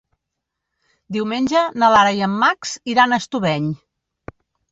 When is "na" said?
1.83-1.91